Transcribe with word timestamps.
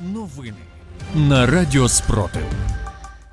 Новини 0.00 0.56
на 1.14 1.46
Радіо 1.46 1.88
Спротив. 1.88 2.42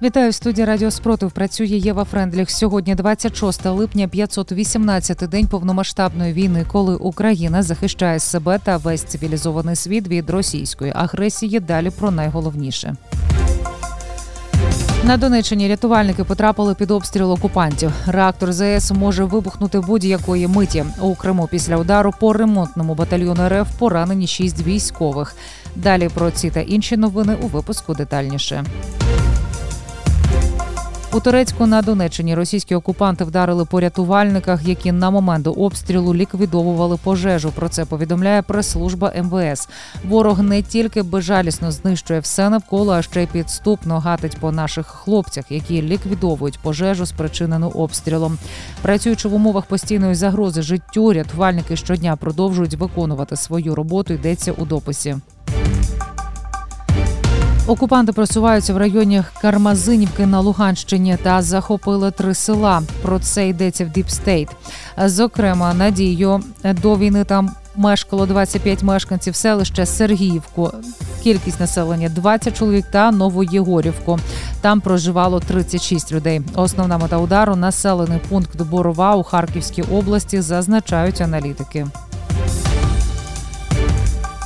Вітаю 0.01 0.29
в 0.29 0.33
студії 0.33 0.65
Радіо 0.65 0.91
Спротив. 0.91 1.31
Працює 1.31 1.67
Єва 1.67 2.03
Френдліх. 2.03 2.51
Сьогодні 2.51 2.95
26 2.95 3.65
липня, 3.65 4.07
518-й 4.07 5.27
день 5.27 5.47
повномасштабної 5.47 6.33
війни, 6.33 6.65
коли 6.71 6.95
Україна 6.95 7.63
захищає 7.63 8.19
себе 8.19 8.59
та 8.63 8.77
весь 8.77 9.03
цивілізований 9.03 9.75
світ 9.75 10.07
від 10.07 10.29
російської 10.29 10.91
агресії. 10.95 11.59
Далі 11.59 11.89
про 11.89 12.11
найголовніше. 12.11 12.95
На 15.03 15.17
Донеччині 15.17 15.67
рятувальники 15.67 16.23
потрапили 16.23 16.75
під 16.75 16.91
обстріл 16.91 17.31
окупантів. 17.31 17.91
Реактор 18.07 18.53
ЗС 18.53 18.91
може 18.91 19.23
вибухнути 19.23 19.79
будь-якої 19.79 20.47
миті. 20.47 20.85
У 21.01 21.15
Криму 21.15 21.47
після 21.51 21.77
удару 21.77 22.13
по 22.19 22.33
ремонтному 22.33 22.95
батальйону 22.95 23.49
РФ 23.49 23.67
поранені 23.79 24.27
шість 24.27 24.63
військових. 24.63 25.35
Далі 25.75 26.09
про 26.13 26.31
ці 26.31 26.49
та 26.49 26.59
інші 26.59 26.97
новини 26.97 27.37
у 27.41 27.47
випуску 27.47 27.93
детальніше. 27.93 28.63
У 31.13 31.19
Турецьку 31.19 31.67
на 31.67 31.81
Донеччині 31.81 32.35
російські 32.35 32.75
окупанти 32.75 33.23
вдарили 33.23 33.65
по 33.65 33.79
рятувальниках, 33.79 34.67
які 34.67 34.91
на 34.91 35.09
момент 35.09 35.47
обстрілу 35.47 36.15
ліквідовували 36.15 36.97
пожежу. 37.03 37.51
Про 37.55 37.69
це 37.69 37.85
повідомляє 37.85 38.41
прес-служба 38.41 39.13
МВС. 39.23 39.69
Ворог 40.03 40.39
не 40.39 40.61
тільки 40.61 41.03
безжалісно 41.03 41.71
знищує 41.71 42.19
все 42.19 42.49
навколо, 42.49 42.93
а 42.93 43.01
ще 43.01 43.23
й 43.23 43.27
підступно 43.27 43.99
гатить 43.99 44.37
по 44.37 44.51
наших 44.51 44.87
хлопцях, 44.87 45.51
які 45.51 45.81
ліквідовують 45.81 46.59
пожежу, 46.59 47.05
спричинену 47.05 47.69
обстрілом. 47.69 48.37
Працюючи 48.81 49.27
в 49.27 49.33
умовах 49.33 49.65
постійної 49.65 50.15
загрози 50.15 50.61
життю, 50.61 51.13
рятувальники 51.13 51.75
щодня 51.75 52.15
продовжують 52.15 52.73
виконувати 52.73 53.35
свою 53.35 53.75
роботу. 53.75 54.13
Йдеться 54.13 54.51
у 54.51 54.65
дописі. 54.65 55.15
Окупанти 57.67 58.11
просуваються 58.11 58.73
в 58.73 58.77
районі 58.77 59.23
Кармазинівки 59.41 60.25
на 60.25 60.39
Луганщині 60.39 61.17
та 61.23 61.41
захопили 61.41 62.11
три 62.11 62.33
села. 62.33 62.81
Про 63.01 63.19
це 63.19 63.47
йдеться 63.47 63.85
в 63.85 63.89
DeepState. 63.89 64.49
Зокрема, 65.05 65.73
Надію 65.73 66.41
до 66.63 66.97
війни 66.97 67.23
там 67.23 67.51
мешкало 67.75 68.25
25 68.25 68.83
мешканців 68.83 69.35
селища 69.35 69.85
Сергіївку. 69.85 70.71
Кількість 71.23 71.59
населення 71.59 72.09
20 72.09 72.57
чоловік 72.57 72.85
та 72.91 73.11
Новоєгорівку. 73.11 74.19
Там 74.61 74.81
проживало 74.81 75.39
36 75.39 76.11
людей. 76.11 76.41
Основна 76.55 76.97
мета 76.97 77.17
удару 77.17 77.55
населений 77.55 78.19
пункт 78.29 78.61
Борова 78.61 79.15
у 79.15 79.23
Харківській 79.23 79.81
області, 79.81 80.41
зазначають 80.41 81.21
аналітики. 81.21 81.87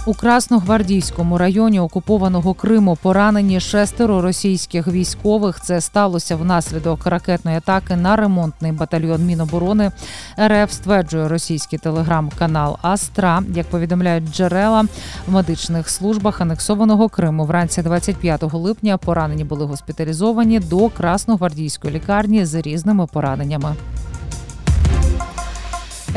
У 0.07 0.13
Красногвардійському 0.13 1.37
районі 1.37 1.79
окупованого 1.79 2.53
Криму 2.53 2.97
поранені 3.01 3.59
шестеро 3.59 4.21
російських 4.21 4.87
військових. 4.87 5.61
Це 5.61 5.81
сталося 5.81 6.35
внаслідок 6.35 7.05
ракетної 7.05 7.57
атаки 7.57 7.95
на 7.95 8.15
ремонтний 8.15 8.71
батальйон 8.71 9.25
Міноборони. 9.25 9.91
РФ 10.39 10.71
стверджує 10.71 11.27
російський 11.27 11.79
телеграм-канал 11.79 12.77
Астра. 12.81 13.43
Як 13.55 13.65
повідомляють 13.65 14.31
джерела 14.31 14.85
в 15.27 15.31
медичних 15.31 15.89
службах 15.89 16.41
анексованого 16.41 17.09
Криму, 17.09 17.45
вранці 17.45 17.81
25 17.81 18.53
липня 18.53 18.97
поранені 18.97 19.43
були 19.43 19.65
госпіталізовані 19.65 20.59
до 20.59 20.89
Красногвардійської 20.89 21.93
лікарні 21.93 22.45
з 22.45 22.55
різними 22.55 23.07
пораненнями. 23.07 23.75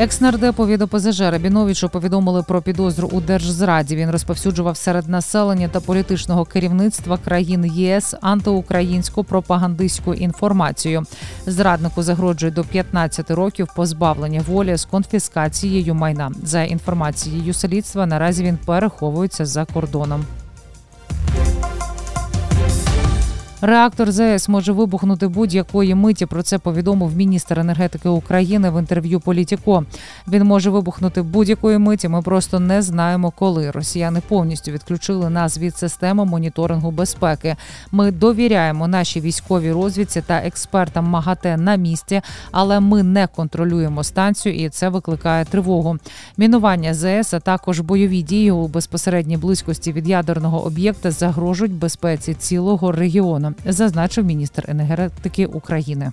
Екснардепові 0.01 0.77
до 0.77 0.87
ПЗЖ 0.87 1.21
Рабіновичу 1.21 1.89
повідомили 1.89 2.43
про 2.43 2.61
підозру 2.61 3.09
у 3.11 3.21
держзраді. 3.21 3.95
Він 3.95 4.11
розповсюджував 4.11 4.77
серед 4.77 5.09
населення 5.09 5.67
та 5.67 5.79
політичного 5.79 6.45
керівництва 6.45 7.17
країн 7.17 7.65
ЄС 7.65 8.15
антиукраїнську 8.21 9.23
пропагандистську 9.23 10.13
інформацію. 10.13 11.03
Зраднику 11.45 12.03
загрожує 12.03 12.51
до 12.51 12.63
15 12.63 13.31
років 13.31 13.67
позбавлення 13.75 14.43
волі 14.47 14.77
з 14.77 14.85
конфіскацією 14.85 15.95
майна. 15.95 16.31
За 16.43 16.63
інформацією 16.63 17.53
слідства 17.53 18.05
наразі 18.05 18.43
він 18.43 18.57
переховується 18.65 19.45
за 19.45 19.65
кордоном. 19.65 20.25
Реактор 23.61 24.11
ЗС 24.11 24.49
може 24.49 24.71
вибухнути 24.71 25.27
будь-якої 25.27 25.95
миті. 25.95 26.25
Про 26.25 26.43
це 26.43 26.57
повідомив 26.57 27.15
міністр 27.15 27.59
енергетики 27.59 28.09
України 28.09 28.69
в 28.69 28.79
інтерв'ю 28.79 29.19
Політіко. 29.19 29.85
Він 30.27 30.43
може 30.43 30.69
вибухнути 30.69 31.21
будь-якої 31.21 31.77
миті. 31.77 32.07
Ми 32.07 32.21
просто 32.21 32.59
не 32.59 32.81
знаємо, 32.81 33.31
коли 33.31 33.71
росіяни 33.71 34.21
повністю 34.27 34.71
відключили 34.71 35.29
нас 35.29 35.57
від 35.57 35.77
системи 35.77 36.25
моніторингу 36.25 36.91
безпеки. 36.91 37.55
Ми 37.91 38.11
довіряємо 38.11 38.87
нашій 38.87 39.21
військовій 39.21 39.71
розвідці 39.71 40.21
та 40.21 40.37
експертам 40.37 41.05
МАГАТЕ 41.05 41.57
на 41.57 41.75
місці, 41.75 42.21
але 42.51 42.79
ми 42.79 43.03
не 43.03 43.27
контролюємо 43.27 44.03
станцію, 44.03 44.55
і 44.55 44.69
це 44.69 44.89
викликає 44.89 45.45
тривогу. 45.45 45.97
Мінування 46.37 46.93
ЗС 46.93 47.33
а 47.33 47.39
також 47.39 47.79
бойові 47.79 48.21
дії 48.21 48.51
у 48.51 48.67
безпосередній 48.67 49.37
близькості 49.37 49.91
від 49.91 50.07
ядерного 50.07 50.65
об'єкта 50.65 51.11
загрожують 51.11 51.73
безпеці 51.73 52.33
цілого 52.33 52.91
регіону 53.49 53.73
зазначив 53.73 54.25
міністр 54.25 54.65
енергетики 54.67 55.45
України. 55.45 56.11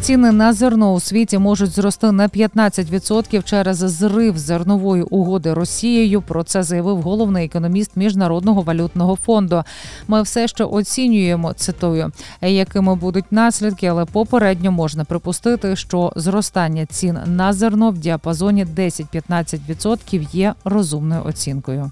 Ціни 0.00 0.32
на 0.32 0.52
зерно 0.52 0.92
у 0.92 1.00
світі 1.00 1.38
можуть 1.38 1.70
зрости 1.70 2.12
на 2.12 2.28
15% 2.28 3.42
через 3.42 3.76
зрив 3.76 4.38
зернової 4.38 5.02
угоди 5.02 5.54
Росією. 5.54 6.22
Про 6.22 6.44
це 6.44 6.62
заявив 6.62 7.02
головний 7.02 7.44
економіст 7.44 7.96
міжнародного 7.96 8.62
валютного 8.62 9.16
фонду. 9.16 9.64
Ми 10.08 10.22
все 10.22 10.48
ще 10.48 10.64
оцінюємо 10.64 11.52
цитую, 11.52 12.12
якими 12.40 12.94
будуть 12.94 13.32
наслідки, 13.32 13.86
але 13.86 14.04
попередньо 14.04 14.72
можна 14.72 15.04
припустити, 15.04 15.76
що 15.76 16.12
зростання 16.16 16.86
цін 16.86 17.18
на 17.26 17.52
зерно 17.52 17.90
в 17.90 17.98
діапазоні 17.98 18.64
10-15% 18.64 20.28
є 20.32 20.54
розумною 20.64 21.22
оцінкою. 21.24 21.90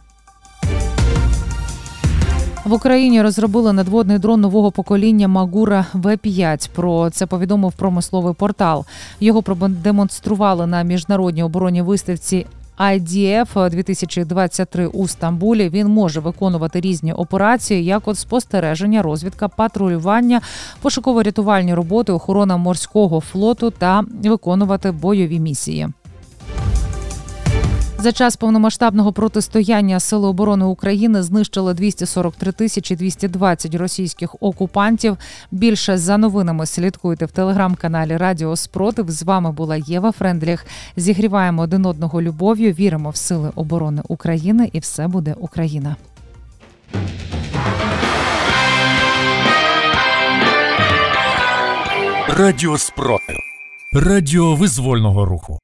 В 2.64 2.72
Україні 2.72 3.22
розробили 3.22 3.72
надводний 3.72 4.18
дрон 4.18 4.40
нового 4.40 4.70
покоління 4.70 5.28
Магура 5.28 5.86
В5. 5.94 6.70
Про 6.74 7.10
це 7.10 7.26
повідомив 7.26 7.72
промисловий 7.72 8.34
портал. 8.34 8.84
Його 9.20 9.42
продемонстрували 9.42 10.66
на 10.66 10.82
міжнародній 10.82 11.42
оборонній 11.42 11.82
виставці. 11.82 12.46
IDF 12.78 13.70
2023 13.70 14.86
у 14.86 15.08
Стамбулі 15.08 15.68
він 15.68 15.88
може 15.88 16.20
виконувати 16.20 16.80
різні 16.80 17.12
операції, 17.12 17.84
як 17.84 18.08
от 18.08 18.18
спостереження, 18.18 19.02
розвідка, 19.02 19.48
патрулювання, 19.48 20.40
пошуково-рятувальні 20.82 21.74
роботи, 21.74 22.12
охорона 22.12 22.56
морського 22.56 23.20
флоту 23.20 23.70
та 23.70 24.04
виконувати 24.22 24.90
бойові 24.90 25.40
місії. 25.40 25.88
За 28.02 28.12
час 28.12 28.36
повномасштабного 28.36 29.12
протистояння 29.12 30.00
Сили 30.00 30.28
оборони 30.28 30.64
України 30.64 31.22
знищили 31.22 31.74
243 31.74 32.52
тисячі 32.52 32.96
220 32.96 33.74
російських 33.74 34.36
окупантів. 34.40 35.16
Більше 35.50 35.98
за 35.98 36.18
новинами 36.18 36.66
слідкуйте 36.66 37.26
в 37.26 37.30
телеграм-каналі 37.30 38.16
Радіо 38.16 38.56
Спротив. 38.56 39.10
З 39.10 39.22
вами 39.22 39.52
була 39.52 39.76
Єва 39.76 40.12
Френдліх. 40.12 40.66
Зігріваємо 40.96 41.62
один 41.62 41.86
одного 41.86 42.22
любов'ю. 42.22 42.72
Віримо 42.72 43.10
в 43.10 43.16
сили 43.16 43.50
оборони 43.54 44.02
України, 44.08 44.70
і 44.72 44.78
все 44.78 45.08
буде 45.08 45.34
Україна. 45.38 45.96
Радіо 52.28 52.78
Спротив. 52.78 53.36
Радіо 53.92 54.54
визвольного 54.54 55.24
руху. 55.24 55.58